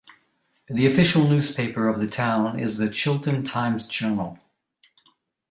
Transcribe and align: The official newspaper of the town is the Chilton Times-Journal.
The 0.67 0.87
official 0.91 1.27
newspaper 1.27 1.87
of 1.87 1.99
the 1.99 2.07
town 2.07 2.59
is 2.59 2.77
the 2.79 2.89
Chilton 2.89 3.43
Times-Journal. 3.43 4.39